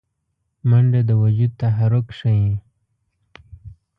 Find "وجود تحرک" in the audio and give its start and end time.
1.21-2.05